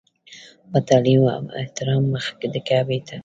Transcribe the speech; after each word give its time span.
په 0.71 0.77
تعلیم 0.87 1.23
او 1.35 1.43
احترام 1.61 2.03
مخ 2.13 2.25
د 2.53 2.55
کعبې 2.67 2.99
ته. 3.07 3.17